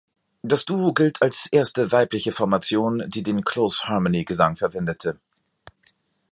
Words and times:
Das 0.41 0.65
Duo 0.65 0.93
gilt 0.95 1.21
als 1.21 1.47
erste 1.51 1.91
weibliche 1.91 2.31
Formation, 2.31 3.03
die 3.07 3.21
den 3.21 3.43
Close-Harmony-Gesang 3.43 4.55
verwendete. 4.55 5.19